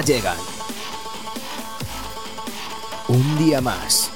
[0.00, 0.36] llegan.
[3.08, 4.10] Un día más.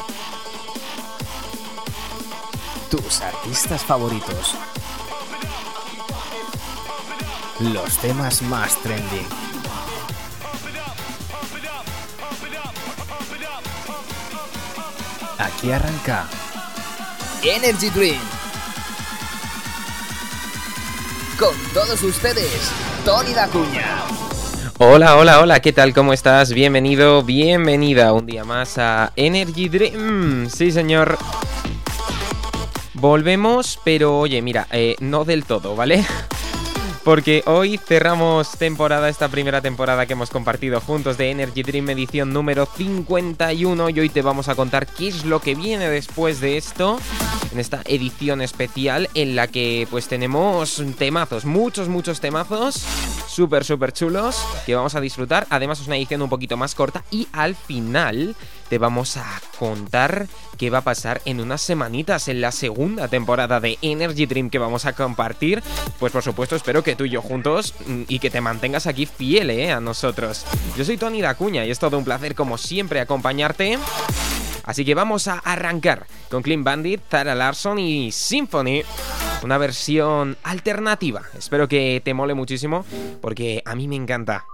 [2.91, 4.55] Tus artistas favoritos.
[7.61, 9.27] Los temas más trending.
[15.39, 16.27] Aquí arranca
[17.43, 18.21] Energy Dream.
[21.39, 22.71] Con todos ustedes,
[23.05, 24.28] Tony Dacuña.
[24.81, 25.93] Hola, hola, hola, ¿qué tal?
[25.93, 26.53] ¿Cómo estás?
[26.53, 30.49] Bienvenido, bienvenida un día más a Energy Dream.
[30.49, 31.19] Sí, señor.
[32.95, 36.07] Volvemos, pero oye, mira, eh, no del todo, ¿vale?
[37.05, 42.33] Porque hoy cerramos temporada, esta primera temporada que hemos compartido juntos de Energy Dream edición
[42.33, 46.57] número 51 y hoy te vamos a contar qué es lo que viene después de
[46.59, 46.99] esto
[47.53, 52.85] en esta edición especial en la que pues tenemos temazos, muchos, muchos temazos
[53.29, 55.47] súper, súper chulos que vamos a disfrutar.
[55.51, 58.37] Además es una edición un poquito más corta y al final
[58.69, 63.61] te vamos a contar qué va a pasar en unas semanitas en la segunda temporada
[63.61, 65.63] de Energy Dream que vamos a compartir.
[65.99, 69.07] Pues por supuesto espero que tú y yo juntos mm, y que te mantengas aquí
[69.07, 70.45] fiel eh, a nosotros.
[70.77, 73.79] Yo soy Tony Dacuña y es todo un placer como siempre acompañarte.
[74.65, 78.83] Así que vamos a arrancar con Clean Bandit, Tara Larson y Symphony.
[79.43, 81.23] Una versión alternativa.
[81.39, 82.85] Espero que te mole muchísimo
[83.23, 84.45] porque a mí me encanta.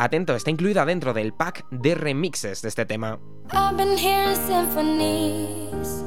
[0.00, 3.18] Atento, está incluida dentro del pack de remixes de este tema.
[3.50, 6.04] I've been hearing symphonies.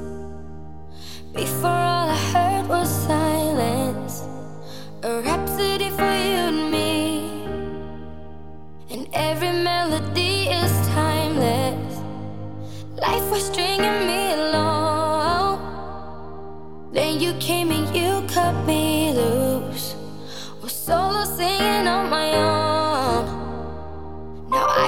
[1.33, 4.23] Before all I heard was silence.
[5.03, 7.43] A rhapsody for you and me.
[8.89, 12.01] And every melody is timeless.
[12.95, 15.59] Life was stringing me along.
[16.93, 19.95] Then you came and you cut me loose.
[20.61, 22.50] Was solo singing on my own.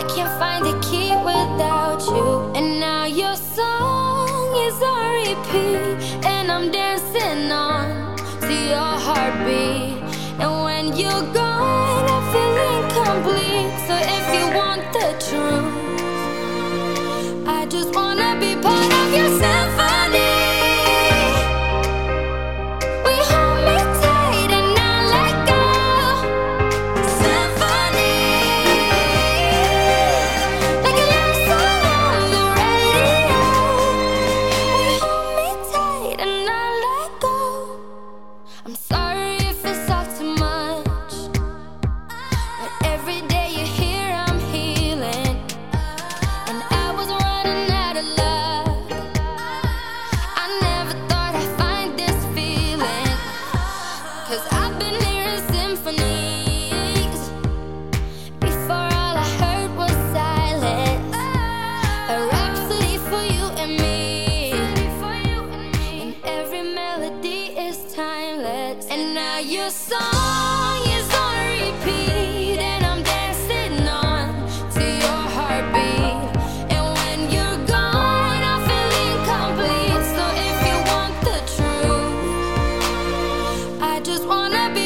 [0.03, 2.51] I can't find the key without you.
[2.57, 6.25] And now your song is on repeat.
[6.25, 10.03] And I'm dancing on to your heartbeat.
[10.41, 11.32] And when you're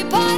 [0.09, 0.36] party.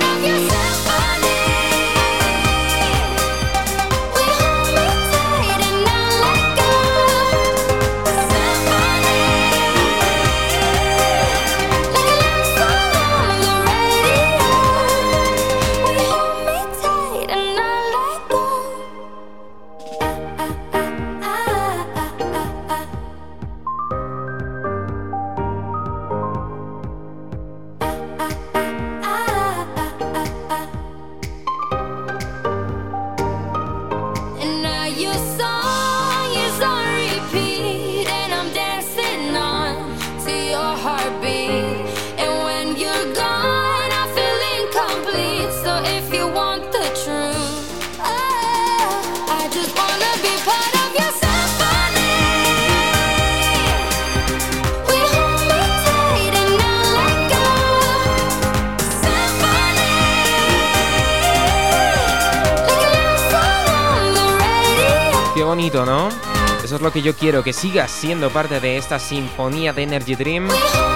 [65.59, 70.15] Eso es lo que yo quiero, que sigas siendo parte de esta sinfonía de Energy
[70.15, 70.47] Dream,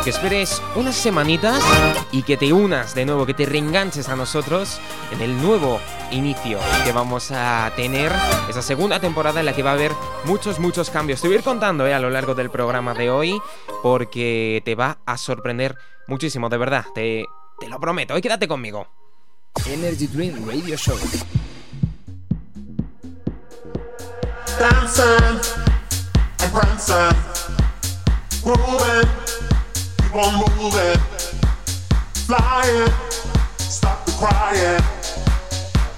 [0.06, 1.62] que esperes unas semanitas
[2.14, 4.80] y que te unas de nuevo, que te reenganches a nosotros
[5.12, 5.82] en el nuevo
[6.12, 8.14] inicio que vamos a tener,
[8.50, 9.92] esa segunda temporada en la que va a haber
[10.24, 11.20] muchos, muchos cambios.
[11.20, 13.42] Te voy a ir contando eh, a lo largo del programa de hoy,
[13.82, 15.76] porque te va a sorprender
[16.08, 17.26] muchísimo, de verdad, te,
[17.60, 18.88] te lo prometo, hoy quédate conmigo.
[19.66, 20.98] Energy Dream Radio Show.
[24.60, 25.40] Dancing
[26.40, 27.18] and prancing,
[28.46, 29.10] moving,
[29.98, 31.00] keep on moving,
[32.28, 32.92] flying,
[33.58, 34.82] stop the crying,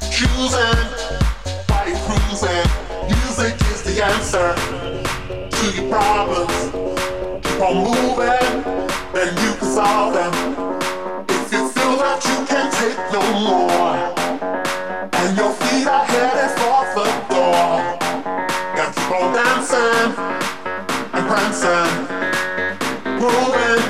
[0.09, 0.79] choosing,
[1.67, 2.67] you cruising.
[3.07, 4.55] Music is the answer
[5.51, 6.57] to your problems.
[7.45, 8.63] Keep on moving,
[9.13, 10.33] then you can solve them.
[11.29, 13.54] If you feel that you can't take no more,
[21.65, 22.07] and
[23.17, 23.81] moving,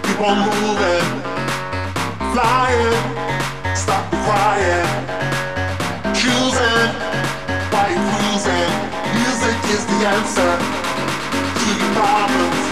[0.00, 1.08] keep on moving,
[2.32, 2.96] flying,
[3.76, 4.88] stop the crying,
[6.16, 6.88] choosing,
[7.68, 8.72] why you cruising.
[9.12, 10.52] Music is the answer
[11.60, 12.64] to your problems.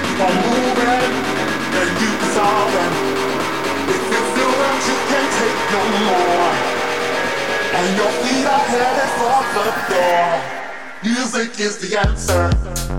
[0.00, 1.12] Keep on moving,
[1.76, 2.94] then you can solve them.
[3.92, 6.52] If you feel that you can't take no more,
[7.76, 10.28] and your feet are headed for the door,
[11.04, 12.91] music is the answer.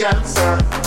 [0.00, 0.79] The answer.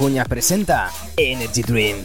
[0.00, 1.96] Tony Dacuña presenta Energy Dream.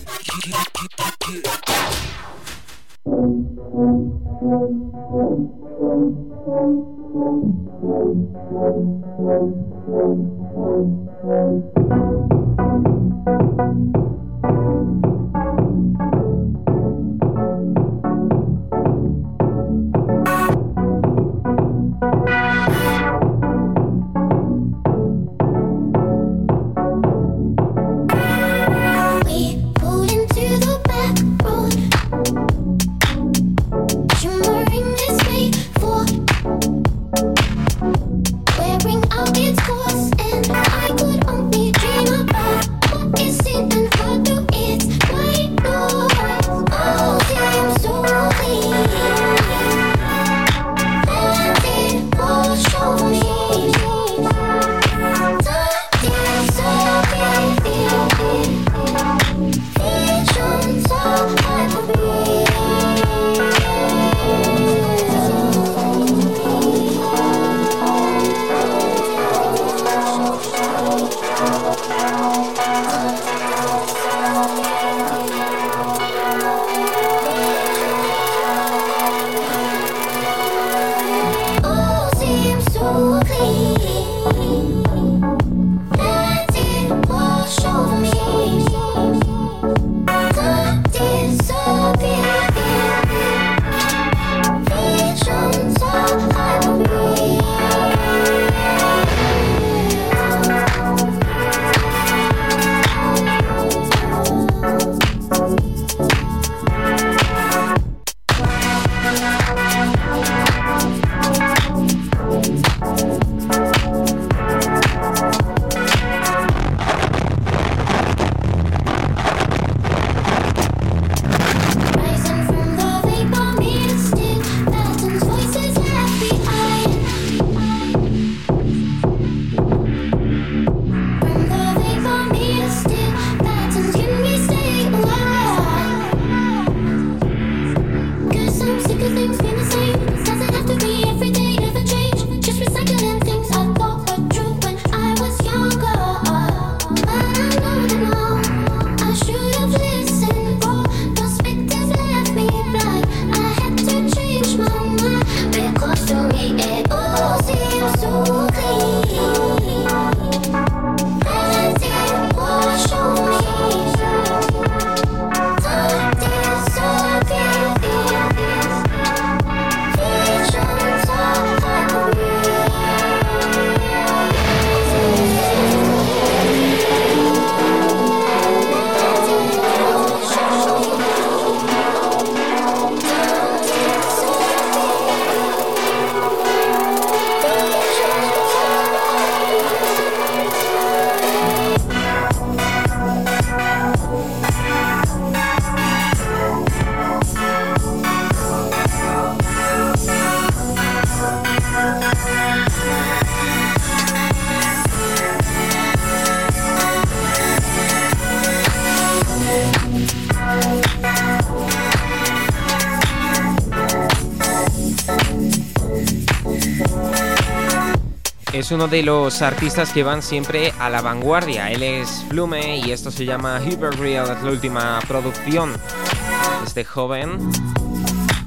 [218.60, 221.70] Es uno de los artistas que van siempre a la vanguardia.
[221.72, 227.52] Él es Flume y esto se llama Hyperreal, es la última producción de este joven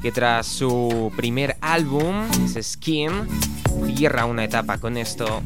[0.00, 3.28] que tras su primer álbum, es Skin,
[3.94, 5.42] cierra una etapa con esto.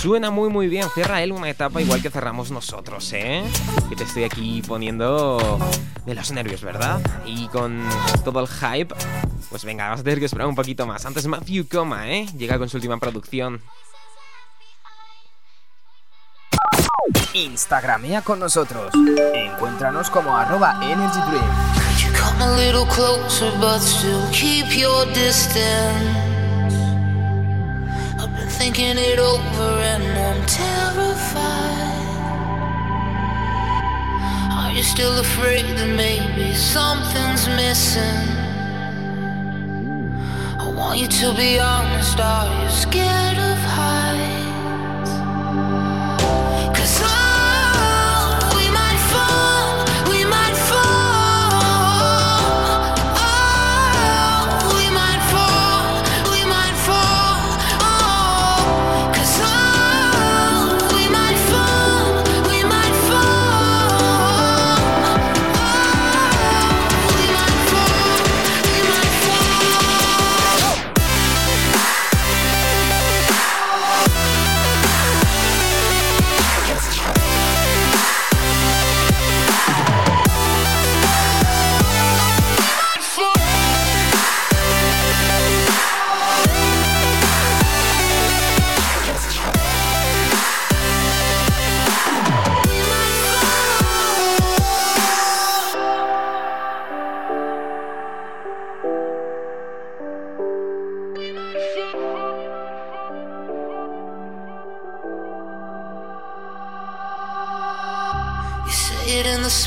[0.00, 3.42] Suena muy muy bien, cierra él una etapa igual que cerramos nosotros, ¿eh?
[3.88, 5.58] Que te estoy aquí poniendo
[6.04, 7.00] de los nervios, ¿verdad?
[7.24, 7.82] Y con
[8.24, 8.94] todo el hype,
[9.50, 11.06] pues venga, vas a tener que esperar un poquito más.
[11.06, 12.26] Antes Matthew Coma, ¿eh?
[12.36, 13.62] Llega con su última producción.
[17.32, 18.92] Instagramea con nosotros.
[19.34, 21.20] Encuéntranos como arroba Energy
[28.58, 31.84] thinking it over and I'm terrified.
[34.58, 38.28] Are you still afraid that maybe something's missing?
[40.58, 44.05] I want you to be honest, are you scared of heights?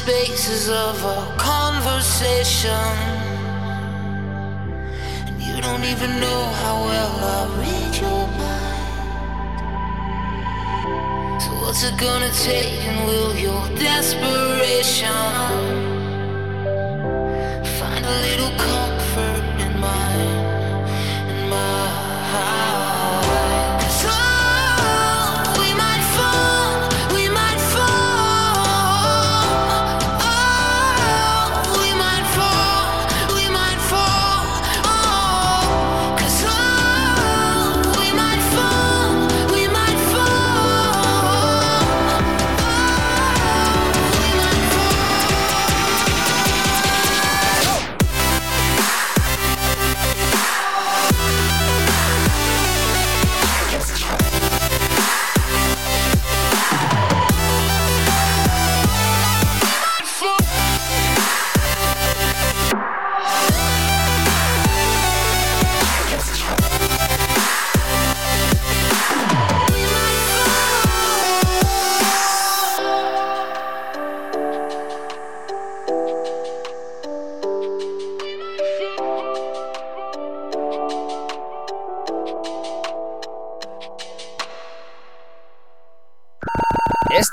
[0.10, 2.72] Spaces of our conversation.
[5.28, 9.60] And you don't even know how well I read your mind.
[11.44, 15.79] So, what's it gonna take, and will your desperation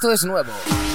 [0.06, 0.85] Esto es nuevo.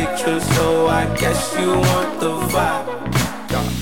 [0.00, 2.86] Picture, so I guess you want the vibe.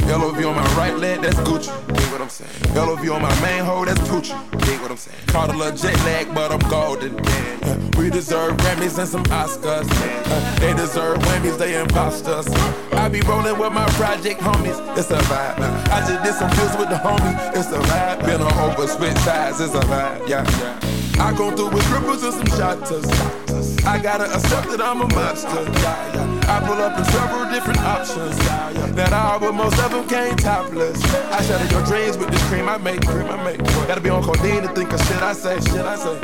[0.08, 1.97] Yo, LOV on my right leg, that's Gucci.
[2.08, 2.74] Dig what I'm saying?
[2.74, 4.32] LOV on my main hoe, that's Poochie.
[4.64, 5.18] Dig what I'm saying?
[5.26, 7.20] Caught a little jet lag, but I'm golden.
[7.20, 9.86] Uh, we deserve Grammys and some Oscars.
[9.90, 12.48] Uh, they deserve Whammies, they imposters.
[12.92, 15.60] I be rolling with my project homies, it's a vibe.
[15.90, 18.24] I just did some deals with the homies, it's a vibe.
[18.24, 20.26] Been on over split sides, it's a vibe.
[20.26, 20.98] Yeah, yeah.
[21.22, 23.84] I go through with cripples and some shotters.
[23.84, 25.48] I gotta accept that I'm a monster.
[25.48, 26.38] Yeah, yeah.
[26.48, 28.36] I pull up in several different options.
[28.38, 28.86] Yeah, yeah.
[28.92, 31.02] That all, but most of them came topless.
[31.32, 33.58] I shatter your dreams with this cream I make, cream I make.
[33.88, 36.16] Gotta be on codeine to think of shit I say, shit I say.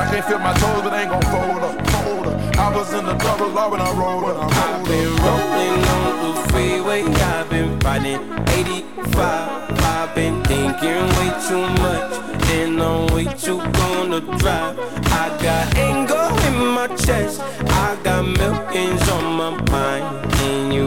[0.00, 2.56] I can't feel my toes, but I ain't gon' fold up, fold up.
[2.56, 4.50] I was in the double law when I rolled up.
[4.52, 9.80] I've been rolling on the freeway, I've been riding 85.
[9.96, 12.10] I've been thinking way too much,
[12.56, 14.78] and I'm way too gonna drive.
[15.22, 19.69] I got anger in my chest, I got millions on my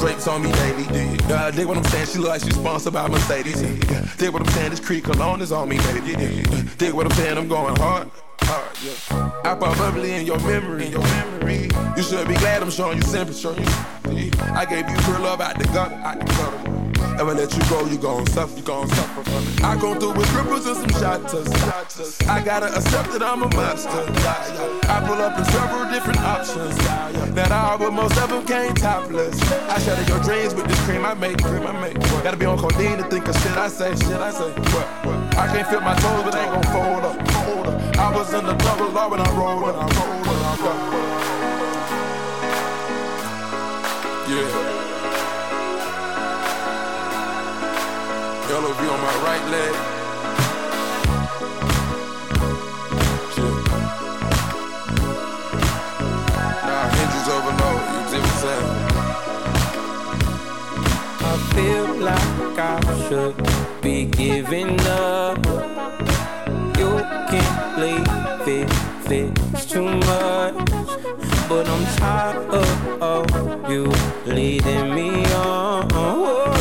[0.00, 0.84] Drapes on me daily.
[0.84, 3.62] Dig, uh, dig what I'm saying, she look like she's sponsored by Mercedes.
[3.62, 4.06] Yeah.
[4.18, 6.12] Dig what I'm saying, this Creek cologne is on me, baby.
[6.12, 6.62] Yeah.
[6.78, 8.10] Dig what I'm saying, I'm going hard.
[8.42, 9.30] Hard, yeah.
[9.44, 11.70] I pop bubbly in your memory, in your memory.
[11.96, 13.64] You should be glad I'm showing you sympathy.
[14.42, 16.85] I gave you pure love out the gutter, out the gutter.
[17.18, 19.64] Ever let you go, you gon' suffer, you gon' suffer from it.
[19.64, 21.48] I go through with cripples and some shotters.
[22.28, 23.88] I gotta accept that I'm a monster.
[23.88, 26.76] I pull up in several different options.
[27.34, 29.40] That all, but most of them came topless.
[29.50, 31.98] I shatter your dreams with this cream I make, cream I make.
[32.22, 34.52] Gotta be on codeine to think of shit I say, shit I say.
[35.38, 37.96] I can't feel my toes, but they ain't gon' fold up, fold up.
[37.98, 41.02] I was in the double law when I rolled up, I rolled up, I rolled
[41.02, 41.16] up.
[44.28, 44.75] Yeah.
[48.78, 49.74] LOV on my right leg.
[61.18, 63.36] I feel like I should
[63.82, 65.38] be giving up.
[66.78, 66.90] You
[67.30, 68.70] can't leave it,
[69.10, 70.54] it's too much.
[71.48, 73.92] But I'm tired of, of you
[74.26, 76.55] leading me on.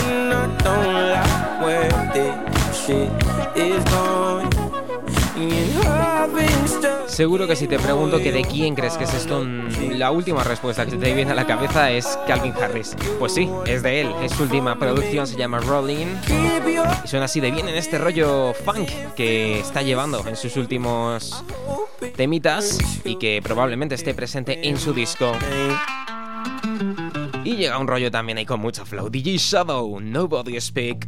[7.08, 10.44] Seguro que si te pregunto que de quién crees que es esto, mm, la última
[10.44, 12.96] respuesta que te viene a la cabeza es Calvin Harris.
[13.18, 14.12] Pues sí, es de él.
[14.22, 16.06] Es su última producción, se llama Rolling.
[17.04, 21.44] Y suena así de bien en este rollo funk que está llevando en sus últimos
[22.16, 25.32] temitas y que probablemente esté presente en su disco.
[27.44, 29.10] Y llega un rollo también ahí con mucho flow.
[29.10, 31.08] DJ Shadow, Nobody Speak.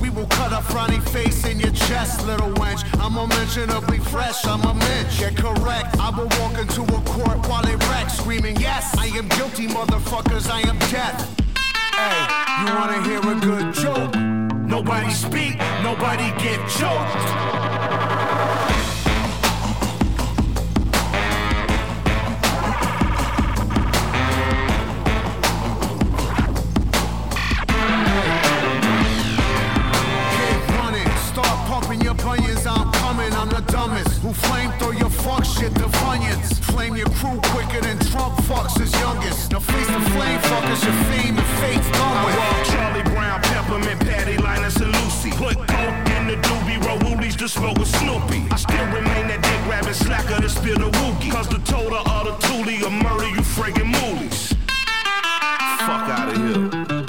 [0.00, 2.84] We will cut a frowny face in your chest, little wench.
[3.00, 5.22] I'm unmentionably fresh, I'm a mensch.
[5.22, 9.26] Yeah, correct, I will walk into a court while it wrecks, screaming, Yes, I am
[9.28, 11.18] guilty, motherfuckers, I am death.
[11.96, 12.20] Hey,
[12.60, 14.14] you wanna hear a good joke?
[14.68, 17.53] Nobody speak, nobody get choked.
[35.64, 36.64] Fuck shit to funyuns.
[36.64, 39.52] Flame your crew quicker than Trump fucks his youngest.
[39.52, 42.36] Now face the flame fuckers, your fame and fate's done I with.
[42.36, 45.30] walk Charlie Brown, Peppermint, Patty, Linus, and Lucy.
[45.30, 48.46] Put coke in the doobie, roll woolies to smoke with Snoopy.
[48.50, 51.30] I still remain that dick rabbit slacker to spill the wookie.
[51.30, 54.54] Cause the total of the toolie will murder you friggin' moolies.
[55.78, 57.03] Fuck out of here.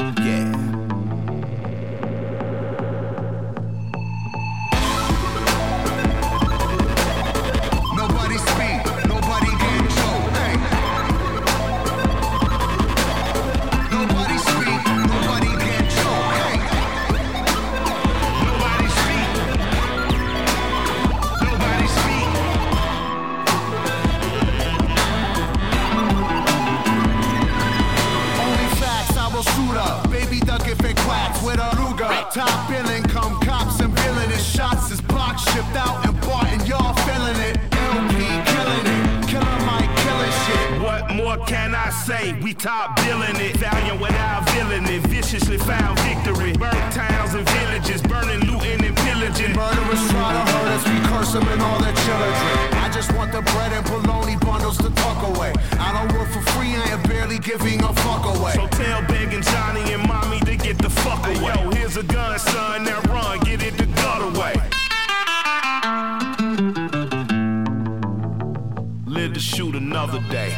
[69.36, 70.56] To shoot another day.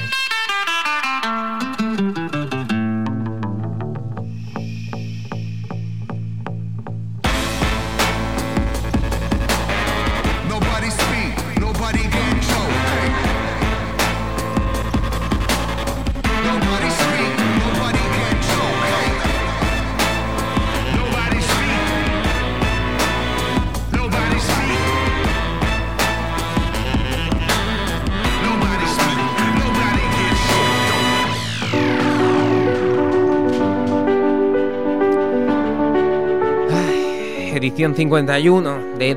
[37.78, 39.12] Edición 51 de,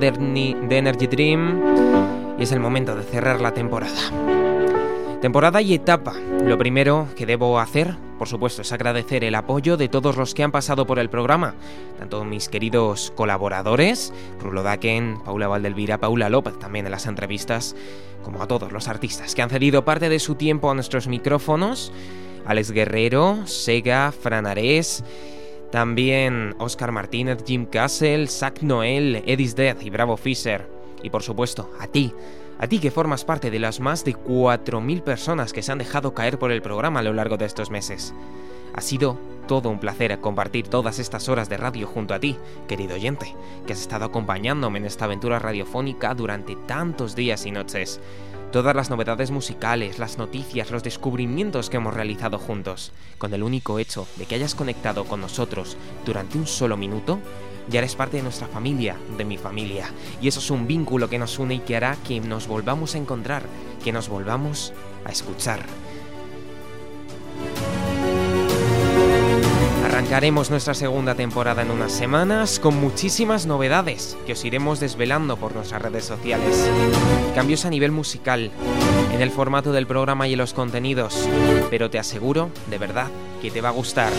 [0.68, 3.96] Energy Dream y es el momento de cerrar la temporada.
[5.22, 6.12] Temporada y etapa.
[6.44, 10.42] Lo primero que debo hacer, por supuesto, es agradecer el apoyo de todos los que
[10.42, 11.54] han pasado por el programa,
[11.98, 17.74] tanto mis queridos colaboradores, Rulo Daken, Paula Valdelvira, Paula López también en las entrevistas,
[18.22, 21.94] como a todos los artistas que han cedido parte de su tiempo a nuestros micrófonos,
[22.44, 25.02] Alex Guerrero, Sega, Fran Arés,
[25.70, 30.66] también Oscar Martínez, Jim Castle, Zach Noel, Eddie's Death y Bravo Fisher.
[31.02, 32.12] Y por supuesto, a ti,
[32.58, 36.12] a ti que formas parte de las más de 4.000 personas que se han dejado
[36.12, 38.12] caer por el programa a lo largo de estos meses.
[38.74, 42.36] Ha sido todo un placer compartir todas estas horas de radio junto a ti,
[42.68, 43.34] querido oyente,
[43.66, 48.00] que has estado acompañándome en esta aventura radiofónica durante tantos días y noches.
[48.52, 53.78] Todas las novedades musicales, las noticias, los descubrimientos que hemos realizado juntos, con el único
[53.78, 57.18] hecho de que hayas conectado con nosotros durante un solo minuto,
[57.68, 61.18] ya eres parte de nuestra familia, de mi familia, y eso es un vínculo que
[61.18, 63.42] nos une y que hará que nos volvamos a encontrar,
[63.84, 64.72] que nos volvamos
[65.04, 65.60] a escuchar.
[70.10, 75.54] Arrancaremos nuestra segunda temporada en unas semanas con muchísimas novedades que os iremos desvelando por
[75.54, 76.68] nuestras redes sociales.
[77.36, 78.50] Cambios a nivel musical,
[79.14, 81.28] en el formato del programa y en los contenidos,
[81.70, 83.06] pero te aseguro, de verdad,
[83.40, 84.12] que te va a gustar.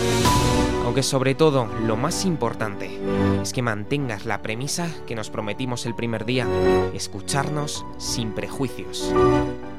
[0.86, 2.98] Aunque sobre todo, lo más importante
[3.42, 6.46] es que mantengas la premisa que nos prometimos el primer día,
[6.94, 9.12] escucharnos sin prejuicios,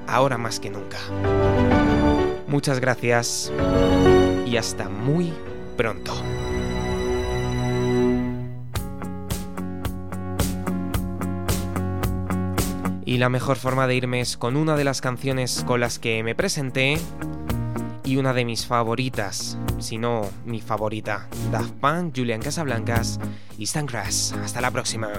[0.06, 1.00] ahora más que nunca.
[2.46, 3.52] Muchas gracias
[4.46, 5.34] y hasta muy
[5.74, 6.14] pronto.
[13.06, 16.24] Y la mejor forma de irme es con una de las canciones con las que
[16.24, 16.98] me presenté
[18.04, 23.20] y una de mis favoritas, si no mi favorita, Daft Punk, Julian Casablancas
[23.58, 24.34] y Stan Grass.
[24.44, 25.12] Hasta la próxima.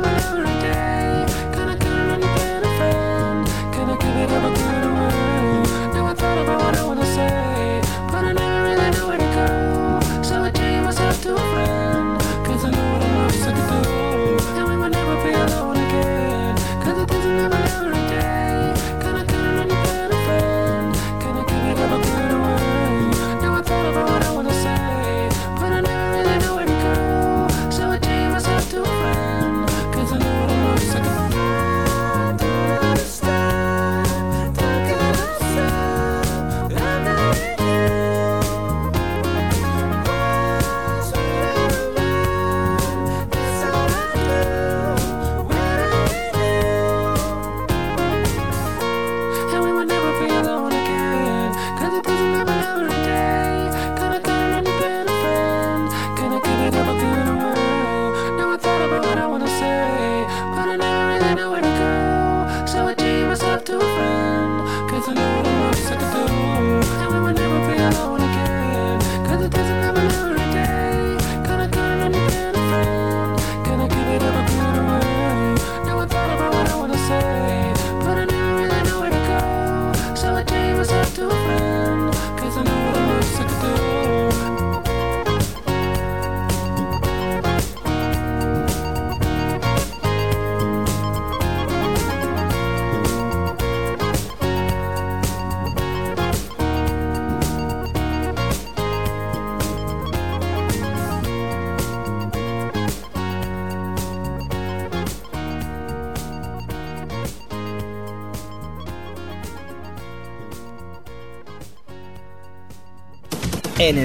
[0.00, 0.37] Bye.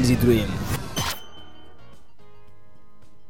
[0.03, 0.52] Fantasy Dream.